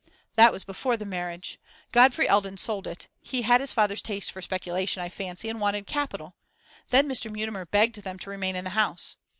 'That 0.33 0.51
was 0.51 0.63
before 0.63 0.97
the 0.97 1.05
marriage. 1.05 1.59
Godfrey 1.91 2.27
Eldon 2.27 2.57
sold 2.57 2.87
it; 2.87 3.07
he 3.21 3.43
had 3.43 3.61
his 3.61 3.71
father's 3.71 4.01
taste 4.01 4.31
for 4.31 4.41
speculation, 4.41 4.99
I 4.99 5.09
fancy, 5.09 5.47
and 5.47 5.61
wanted 5.61 5.85
capital. 5.85 6.33
Then 6.89 7.07
Mr. 7.07 7.31
Mutimer 7.31 7.65
begged 7.67 7.97
them 8.01 8.17
to 8.17 8.31
remain 8.31 8.55
in 8.55 8.63
the 8.63 8.71
house. 8.71 9.15